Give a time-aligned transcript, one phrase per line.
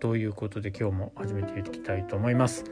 [0.00, 2.64] ということで今日も始めていきたいと思います。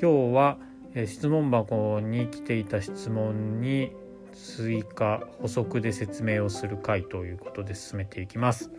[0.00, 0.58] 今日は
[1.06, 3.92] 質問箱に来ていた質問に
[4.32, 8.70] 追加補足で説明をする回ということで進めていきます、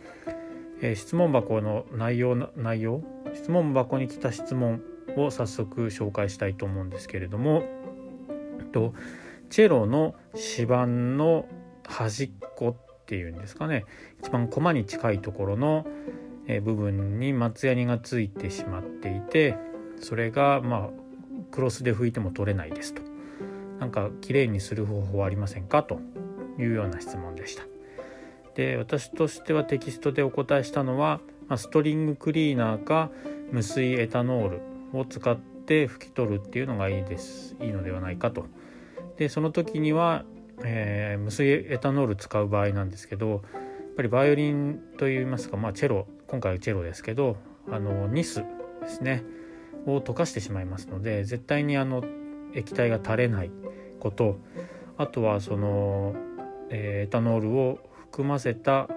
[0.81, 4.81] え、質問箱の内容内容質問箱に来た質問
[5.17, 7.63] を早速紹介したいと思うんですけれども
[8.71, 8.93] と
[9.49, 11.45] チェロの指板の
[11.85, 13.85] 端っこっていうんですかね。
[14.21, 15.87] 一番駒に近いところの
[16.63, 19.55] 部分に松ヤニがついてしまっていて
[19.99, 20.89] それがまあ
[21.51, 23.03] クロスで拭いても取れないですと。
[23.79, 25.83] なんか綺麗にする方法はありませんか？
[25.83, 25.99] と
[26.57, 27.63] いうような質問でした。
[28.55, 33.09] で私としてはテキストでお答えしたのは、まあ、ストリングクリーナーか
[33.51, 34.61] 無水エタノール
[34.93, 37.55] を使って拭き取るっていうのがいいです。
[37.61, 38.47] いいのではないかと。
[39.17, 40.25] でその時には、
[40.63, 43.41] えー、無水エタノール使う場合なんですけどやっ
[43.95, 47.37] ぱりバイオリンといいますか、まあ、チェロ今回はチェロですけど
[47.71, 48.43] あのニス
[48.81, 49.23] ですね
[49.85, 52.03] を溶かしてしまいますので絶対にあの
[52.53, 53.51] 液体が垂れない
[53.99, 54.37] こと
[54.97, 56.15] あとはその、
[56.69, 57.79] えー、エタノールを
[58.11, 58.87] 含ませた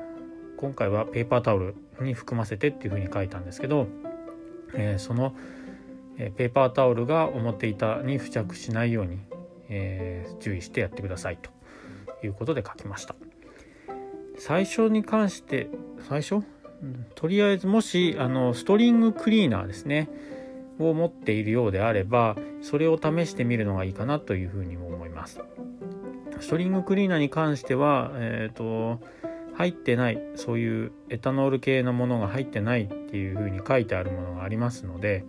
[0.58, 3.86] 今回はペーパータオルに含ませてっていうふうに書いたんですけど、
[4.75, 5.34] えー、その、
[6.19, 9.19] えー、ペーパータオルが表板に付着しないように、
[9.69, 11.50] えー、注意してやってくださいと
[12.27, 13.14] いうことで書きました。
[14.38, 15.69] 最初に関して
[16.08, 16.42] 最初？
[17.14, 20.08] とりあえずもしあのストリングクリーナーですね
[20.78, 25.41] を持っているようであればそれを試してみるのがいいかなというふうにも思います
[26.41, 29.00] ストリングクリーナーに関しては、えーと、
[29.54, 35.25] 入ってないそういうエタノール系のものが入ってないっていうふうに書いてあるものがありますので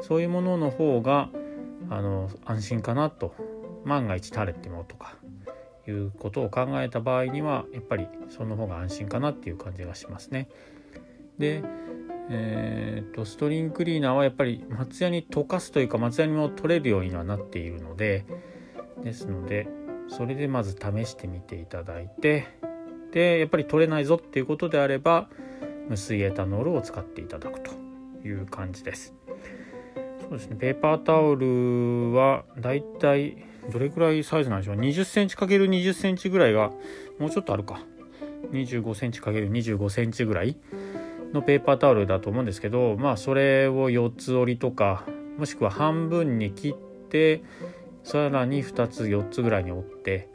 [0.00, 1.28] そういうものの方が
[1.88, 3.34] あの安心かなと
[3.84, 5.14] 万が一垂れてもとか
[5.88, 10.48] いうことを考えた場合にはやっぱりその方が安心かなっていう感じがしますね。
[11.40, 11.64] で
[12.32, 18.24] えーと、ストリングクリーナーはやっぱり松屋に溶かすというか松屋にも取れるようにはなっているので
[19.02, 19.68] ですので
[20.08, 22.46] それでまず試してみていただいて
[23.10, 25.28] でやっぱり取れないぞっていうことであれば
[25.88, 27.72] 無水エタノールを使っていただくと
[28.24, 29.12] いう感じです。
[30.20, 30.54] そうですね。
[30.54, 33.36] ペーパータオルはだいたい
[33.72, 36.70] どれくらいサイズなんでしょう？2 0センチ ×20 センチぐらいが
[37.18, 37.80] もうちょっとあるか。
[38.52, 40.56] 25センチ ×25 センチぐらい
[41.32, 45.04] のペーパータオルだと思うんですけどまあそれを4つ折りとか
[45.38, 47.42] もしくは半分に切って
[48.02, 50.28] さらに2つ4つぐらいに折って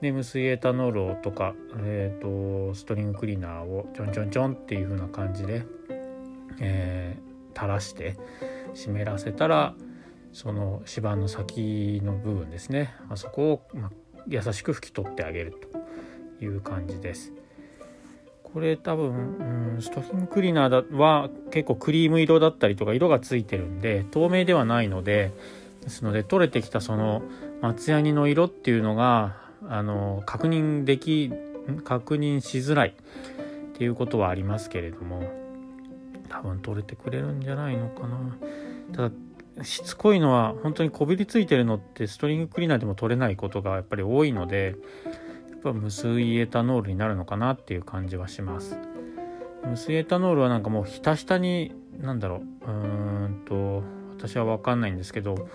[0.00, 5.64] で無水エタノールとか、えーと、ストリングクリーナーをちょんちょんちょんっていう風な感じで、
[6.60, 8.16] えー、垂らして
[8.74, 9.74] 湿らせたら
[10.32, 13.90] その指板の先の部分ですねあそこを、ま
[14.26, 15.54] 優しく拭き取ってあげる
[16.40, 17.32] という感じです。
[18.54, 25.32] これ多分、うん、ストリングクリーナーは結構クリーム色だったりとか色がついてるんで透明ではないので
[25.82, 27.22] ですので取れてきたその
[27.60, 29.36] 松ヤニの色っていうのが
[29.68, 31.32] あの確認でき
[31.84, 32.94] 確認しづらい。
[33.74, 35.24] っていうことはありますけれども
[36.28, 38.36] 多分取れてくれるんじゃないのかな。
[38.92, 44.74] ただしつこいのは本当にこびりついてるのってストリングクリーナーでも取れないことがやっぱり多いので
[45.64, 48.76] ぱ無水エタノールになるのかなっていう感じはします。
[49.64, 52.40] 無水エタノールはなんかもうひたひたになんだろう。
[52.40, 53.82] うーんと
[54.16, 55.48] 私は分かんないんですけど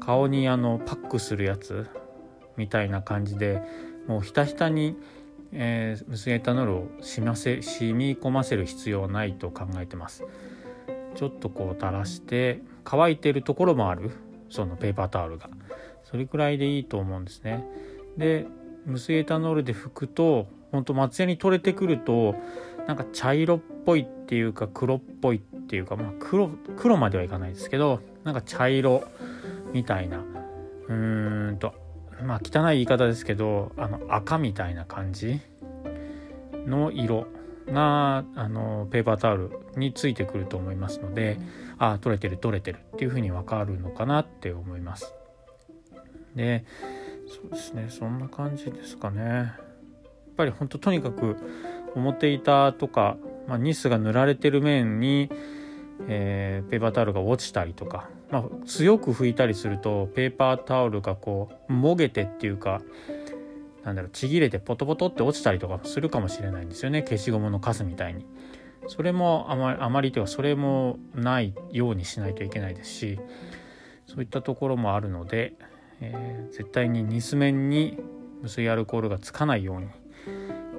[0.00, 1.86] 顔にあのパックするやつ
[2.56, 3.62] みたいな感じで
[4.06, 4.96] もうひたひたに、
[5.52, 10.24] えー、無水エタノールを染ませ染み込ませる必要はないと考えてます。
[11.14, 14.10] ちょっとこう垂らして乾いてるところもある。
[14.50, 15.50] そのペーパータオルが。
[16.04, 17.66] それくらいでいいと思うんですね。
[18.16, 18.46] で
[18.86, 22.34] 無水エタノールで拭くとほんと松屋に取れてくると
[22.86, 29.04] なんか茶色っぽいっていうか黒っぽいっていうかまあ黒黒まではいかないですけどなんか茶色
[29.72, 31.74] みたいなうーんと
[32.24, 35.40] まあ汚い言い方ですけどあの赤みたいな感じ
[36.66, 37.26] の色
[37.66, 41.38] があのペーパータオルについてくると思いますので
[41.78, 45.14] ああ取れてる取れてるっていうふうに分かるのかなって思います。
[46.34, 46.64] で
[47.28, 51.36] そうですねそんな感じですかねやっぱりほんととにかく
[51.94, 53.16] 表板とか、
[53.46, 55.30] まあ、ニスが塗られてる面に
[56.06, 62.80] えー、ペーパータオルが落ちたりとか、まあ、強く拭いたりするとペーパータオルがこうもげてっていうか
[63.84, 68.26] なんだろうちぎれてポトポトって落ちたりとかするかもしれないんですよね消しゴムのカスみたいに。
[68.86, 73.20] それもあまりあまりというかそれもないようにしないといけないですし
[74.06, 75.52] そういったところもあるので、
[76.00, 77.98] えー、絶対にニス面に
[78.42, 79.86] 無水アルコールがつかないように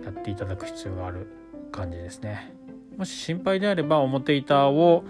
[0.06, 1.27] やっていただく必要がある
[1.71, 2.54] 感じですね。
[2.98, 5.04] もし心配であれば表板を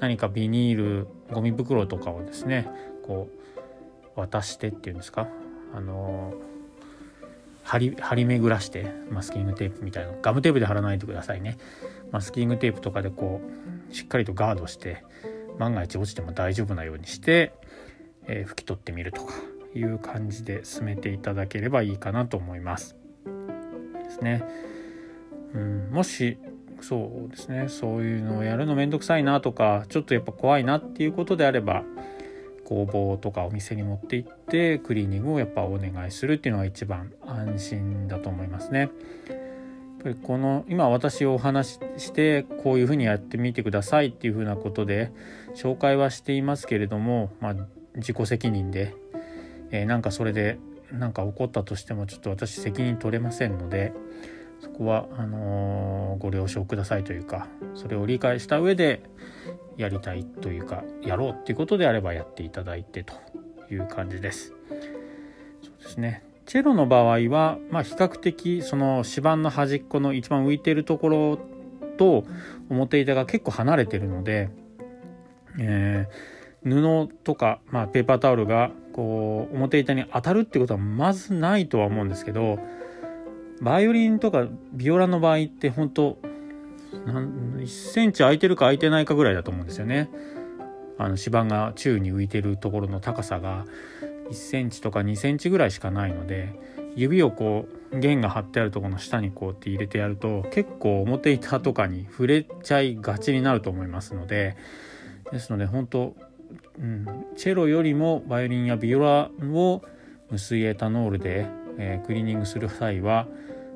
[0.00, 2.68] 何かビニールゴミ袋とかをですね
[3.02, 3.28] こ
[4.16, 5.28] う渡してっていうんですか？
[5.74, 6.34] あの
[7.64, 11.58] 張り張り巡らしてマスキングテープみたいなガムテープで貼らないでくださいね。
[12.12, 13.40] マスキングテープとかでこ
[13.90, 15.04] うしっかりとガードして
[15.58, 17.52] 万が一落ちても大丈夫なようにして、
[18.26, 19.34] えー、拭き取ってみるとか。
[19.76, 22.96] いう感じで進めていただければいいかなと思います。
[24.04, 24.42] ですね。
[25.54, 26.38] うんもし
[26.80, 27.68] そうですね。
[27.68, 31.84] そういうのをやるの面倒くさいなとかちょっとやっぱ怖いなっていうことであれば
[32.64, 38.80] 工房とかお店に持って行ってクリーニングをやっぱお願いするっていうのが一番安心だと思いますね。
[38.80, 38.88] やっ
[40.02, 45.12] ぱりこの今私お話ししてこういうふうにやってみてくださいっていうふうなことで
[45.54, 47.54] 紹介はしていますけれども、まあ、
[47.94, 48.94] 自己責任で、
[49.70, 50.58] えー、なんかそれで
[50.92, 53.92] 何か起こったとしてもちょっと私責任取れませんので
[54.60, 59.02] そこはあのー、ご了承くださいというかそれを理解した上で
[59.76, 63.14] やりたいというかやろうっていうことであればやっていただいてと
[63.70, 64.54] いう感じです。
[65.62, 71.38] そうですねチェロの場合は、まあ、比較的その指板の端っこの一番浮いてるところ
[71.98, 72.24] と
[72.70, 74.48] 表板が結構離れてるので、
[75.58, 76.35] えー、
[76.66, 82.58] 布とか、まあ、ペーパータオルがこう表板に当たるってことはまずないとは思うんですけど
[83.60, 86.18] バイオリンとかビオラの場合って本当
[86.92, 90.10] 1センチ空いてるか空いてないかぐらいだと思うんですよね。
[90.98, 93.66] あの芝が宙に浮いてるところの高さが
[94.30, 96.54] 1センチとか2センチぐらいしかないので
[96.94, 104.56] 指をこう弦が張ってあるところの下にこうって入れてやると結構表板とかに触れちゃいがちになると思いますので
[105.32, 106.14] ですので本当、
[106.78, 109.82] うん、チェロよりもバイオリンやビオラを
[110.30, 111.46] 無水エタノールで、
[111.78, 113.26] えー、クリーニングする際は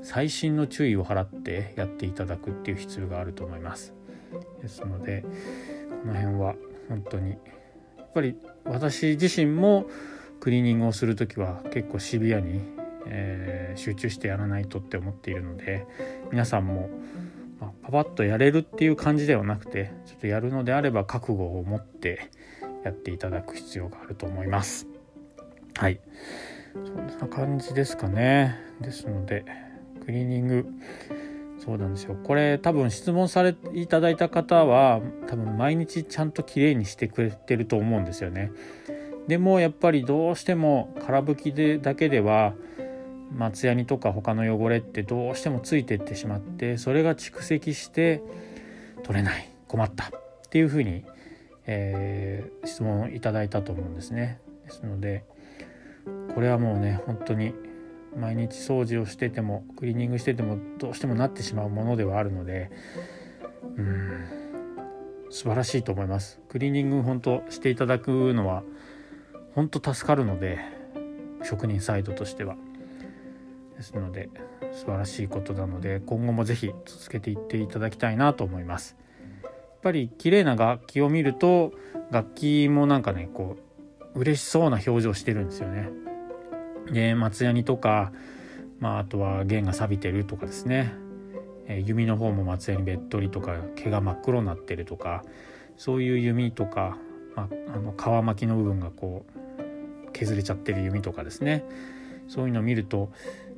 [0.02, 3.94] 細心の注意を払ってやっていただくっていう必要があると思います。
[4.60, 5.24] ですので
[6.02, 6.54] この辺は
[6.88, 7.36] 本当にや
[8.04, 9.86] っぱり私自身も
[10.40, 12.60] クリーニングをする時は結構シビアに、
[13.06, 15.86] えー、集中してやらないとって思っているので
[16.30, 16.88] 皆さんも、
[17.60, 22.30] まあ、パパッとやれるっていう感じではなくてちょっとやるのであれば覚悟を持って
[22.84, 24.86] やっていただく必要があると思います。
[25.76, 26.00] はい。
[26.74, 28.56] そんな感じですかね。
[28.80, 29.44] ですので
[30.04, 30.66] クリーニング。
[31.58, 32.16] そうなんですよ。
[32.24, 38.50] これ多分質問されいただいた方は多分毎日ちゃんときれいにしてくれてると思うんですよね。
[39.28, 42.54] でもやっぱりどうしても空拭きでだけでは
[43.36, 48.22] 松ヤニとか他の汚れってどうしてもついてってしまってそれが蓄積して
[49.02, 49.50] 取れない。
[49.70, 50.06] 困った。
[50.06, 50.10] っ
[50.50, 51.04] ていうふうに、
[51.66, 54.40] えー、質問いただいたと思うんですね。
[54.64, 55.24] ですので
[56.34, 57.54] これはもうね本当に
[58.16, 62.70] 毎日掃除をしててもクリーニングしててもどうしてもなってしまうものではあるので
[63.76, 64.40] うん
[65.30, 66.40] 素晴らしいと思います。
[66.48, 68.64] クリーニング本当していただくのは
[69.54, 70.58] 本当助かるので
[71.42, 72.56] 職人サイドとしては。
[73.76, 74.28] ですので
[74.72, 78.96] 素晴らしいことなので今後も是非続けていっていただきたいなと思います。
[79.82, 81.72] ぱり綺麗な楽器を見ると
[82.10, 83.56] 楽器もなんかねこ
[84.14, 85.90] う嬉しそうな表情してるんですよね。
[86.90, 88.12] で松ヤニとか、
[88.78, 90.92] まあ、あとは弦が錆びてるとかですね、
[91.68, 95.22] え、弓の方も松ヤニべっとりとか毛が真っ黒になってるとか
[95.76, 96.98] そういう弓とか、
[97.36, 101.64] まあ、あの皮巻きの部分がこう削れちゃってる弓とかですね。
[102.26, 103.10] そういうのを見ると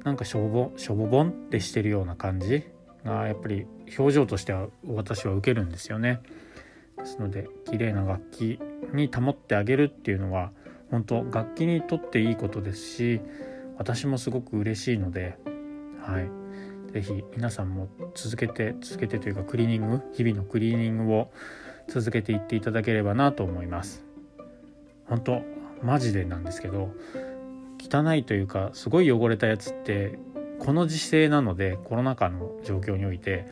[0.02, 2.64] なんかしょぼしょぼぼんってしてるような感じ。
[3.04, 3.66] がやっぱり
[3.98, 6.20] 表情としては私は受けるんですよね。
[6.96, 8.60] ですので綺麗な楽器
[8.92, 10.52] に保ってあげるっていうのは
[10.90, 13.20] 本当楽器にとっていいことですし
[13.78, 15.36] 私もすごく嬉しいので
[16.00, 16.28] はい
[16.92, 21.32] 是非皆さんも続けて続けてというかクリーニング日々のクリーニングを
[21.88, 24.04] 続けていっていただければなと思います
[25.06, 25.42] 本当
[25.82, 26.94] マジでなんですけど
[27.80, 30.18] 汚いというかすごい汚れたやつって
[30.62, 33.48] この時勢なのでコロナ禍の状況において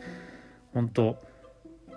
[0.73, 1.17] 本当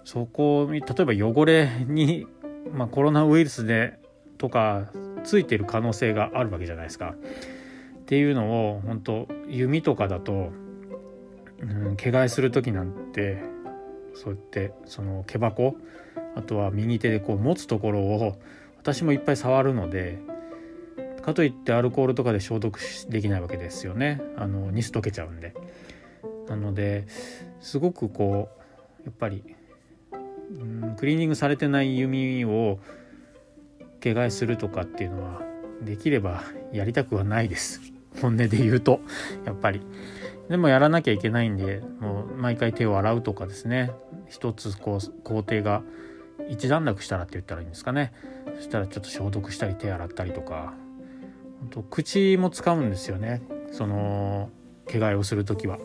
[0.04, 2.26] そこ例えば汚れに、
[2.72, 4.00] まあ、コロナウイルスで
[4.38, 4.90] とか
[5.22, 7.14] ついてる可能性があるわけじゃないですか。
[7.14, 10.50] っていうのを本当弓とかだと、
[11.60, 13.40] うん、毛替えする時なんて
[14.14, 15.76] そうやってその毛箱
[16.34, 18.36] あとは右手でこう持つところを
[18.78, 20.18] 私もいっぱい触るので
[21.24, 22.78] かといってアルコールとかで消毒
[23.08, 24.20] できないわけですよね。
[24.36, 25.54] あのニス溶けちゃうんで。
[26.48, 27.06] なので
[27.60, 28.50] すごくこ
[29.00, 29.42] うやっぱり
[30.50, 32.78] うんクリーニングされてない弓を
[34.02, 35.40] 怪我するとかっていうのは
[35.82, 37.80] できればやりたくはないです。
[38.20, 39.00] 本音で言うと。
[39.46, 39.80] やっぱり。
[40.50, 43.92] でもやらなきゃいけないんでもう毎回手を洗うとかですね。
[44.28, 45.82] 一つこう工程が
[46.50, 48.12] 一段落したらって言ったらいいんですかね。
[48.56, 50.74] そしたらちょっと消毒したり手洗ったりとか。
[51.64, 53.42] 本当口も使うんですよね
[53.72, 54.50] その
[54.90, 55.78] 怪我をする時は。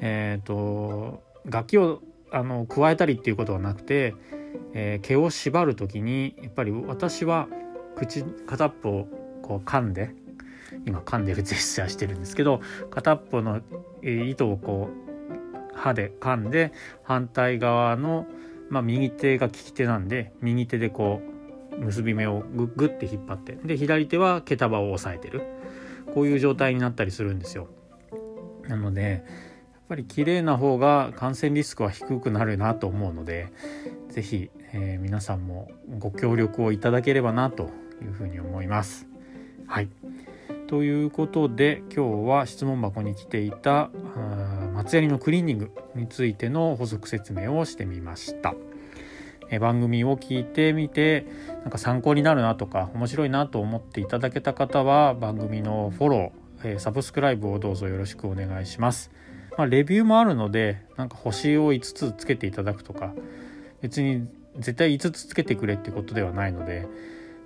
[0.00, 4.14] えっ、ー、と楽器をあの加えたりっていうことはなくて、
[4.72, 7.48] えー、毛を縛る時にやっぱり私は
[7.96, 9.08] 口片っぽを
[9.42, 10.14] こう噛んで
[10.86, 13.60] 今噛んでるジェスチャーしてるんですけど片っぽの
[14.02, 14.90] 糸をこ
[15.74, 18.26] う歯で噛んで反対側の、
[18.68, 21.29] まあ、右手が利き手なんで右手でこう
[21.78, 25.42] 結び目をグッグッて引っ張ってで左手は毛束を押さえてる
[26.14, 27.68] こういう状態になったりするんですよ。
[28.68, 29.22] なのでやっ
[29.88, 33.52] ぱり綺麗な方が感染リスクは低くなるなと思うので
[34.10, 39.06] 是非、えー、皆さんもご協力をいただければなというふうに思います。
[39.66, 39.88] はい
[40.68, 43.90] ということで今日は質問箱に来ていた
[44.72, 48.54] 松ヤニのクリーニングについての補足説明をしてみました。
[49.50, 51.26] え番組を聞いてみて
[51.62, 59.10] なんか参考になるなとか面白いなと思っていただけた方は番組のフォロー、えサブスクライブをどうぞよろしくお願いします。
[59.56, 63.12] まあ、レビューもあるのでなんか星を5つつけていただくとか
[63.82, 64.26] 別に
[64.56, 66.86] 絶対5つつけてくれってことではないので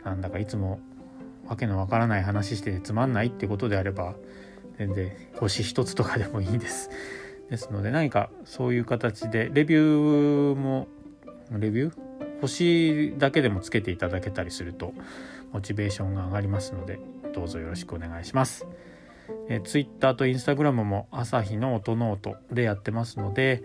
[0.04, 0.80] なんだかいつも
[1.46, 4.14] わけのわからない話してつまんないってことであれば
[4.78, 6.90] 全然星一つとかでもいいです。
[7.50, 10.88] ですので何かそういう形でレビューも
[11.50, 12.03] レビュー？
[12.40, 14.92] 星だけでもつけていただけたりすると
[15.52, 16.98] モチベーションが上がりますので
[17.34, 18.66] どうぞよろしくお願いします。
[19.48, 23.62] え Twitter と Instagram も朝日の音ノートでやってますので、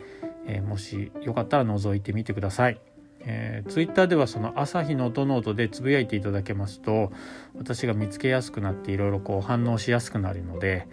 [0.48, 2.80] えもしよかったら覗いてみてください。
[3.22, 7.12] えー、ツイッターではその朝日の音ノートでつぶやいていただけますと
[7.58, 10.88] 私が見つけやすくなっていろいろこう反応しやすくなるので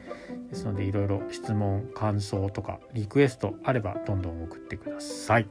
[0.50, 5.48] ですのでいろいろ質問感想とかリクエストあればどんどん送ってください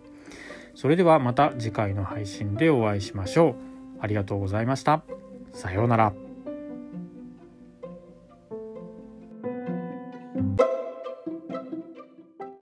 [0.76, 3.56] それではまた次回の配信でお会いしましょう。
[4.02, 5.02] ありがとうございました。
[5.54, 6.25] さようなら。